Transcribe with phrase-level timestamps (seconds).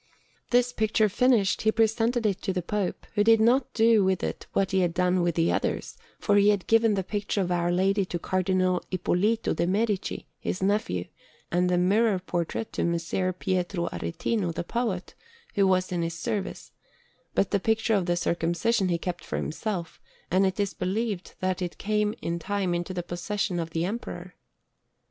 [0.49, 4.47] This picture finished, he presented it to the Pope, who did not do with it
[4.51, 7.71] what he had done with the others; for he had given the picture of Our
[7.71, 11.05] Lady to Cardinal Ippolito de' Medici, his nephew,
[11.51, 15.13] and the mirror portrait to Messer Pietro Aretino, the poet,
[15.53, 16.71] who was in his service,
[17.35, 21.61] but the picture of the Circumcision he kept for himself; and it is believed that
[21.61, 24.33] it came in time into the possession of the Emperor.